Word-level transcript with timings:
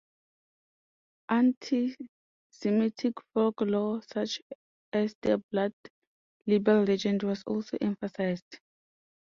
Anti-Semitic 1.29 3.13
folklore 3.33 4.01
such 4.11 4.41
as 4.91 5.13
the 5.21 5.37
blood 5.51 5.73
libel 6.47 6.81
legend 6.83 7.21
was 7.21 7.43
also 7.45 7.77
emphasized. 7.79 8.61